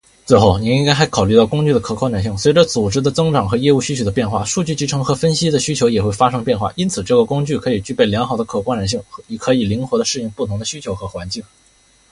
[0.25, 2.35] 最后，您还应该考虑到工具的可扩展性。
[2.35, 6.73] 随着组织的增长和业务需求的变化，数据集成和分析的需求也会发生变化。
[6.75, 8.99] 因此，这个工具应该具备良好的可扩展性，
[9.37, 11.43] 可以灵活地适应不同的需求和环境。